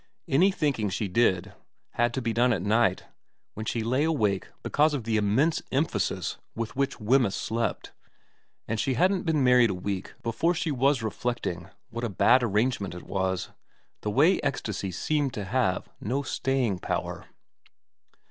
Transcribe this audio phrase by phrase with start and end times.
[0.27, 1.53] Any thinking she did
[1.91, 3.03] had to be done at night,
[3.53, 7.93] when she lay awake because of the immense emphasis with which Wemyss slept,
[8.67, 12.95] and she hadn't been married a week before she was reflecting what a bad arrangement
[12.95, 13.49] it was,
[14.01, 17.25] the way ecstasy seemed to have no staying power.